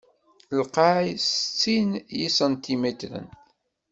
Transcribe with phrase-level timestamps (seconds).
[0.59, 3.27] lqay s settin n yisantimitren.